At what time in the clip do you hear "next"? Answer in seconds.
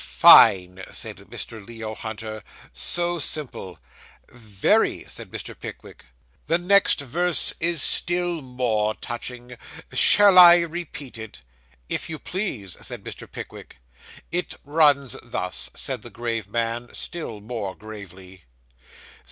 6.57-7.01